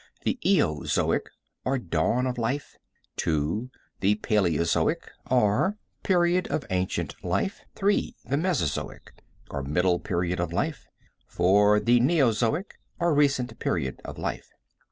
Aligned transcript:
The 0.23 0.39
Eozoic 0.43 1.27
or 1.63 1.77
dawn 1.77 2.25
of 2.25 2.39
life. 2.39 2.75
2. 3.17 3.69
The 3.99 4.15
Palaeozoic 4.15 5.07
or 5.29 5.77
period 6.01 6.47
of 6.47 6.65
ancient 6.71 7.23
life. 7.23 7.61
3. 7.75 8.15
The 8.25 8.37
Mesozoic 8.37 9.13
or 9.51 9.61
middle 9.61 9.99
period 9.99 10.39
of 10.39 10.51
life. 10.51 10.87
4. 11.27 11.81
The 11.81 11.99
Neozoic 11.99 12.79
or 12.99 13.13
recent 13.13 13.59
period 13.59 14.01
of 14.03 14.17
life. 14.17 14.49